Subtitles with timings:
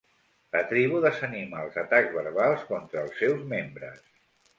[0.53, 4.01] La tribu desanima els atacs verbals contra els seus membres.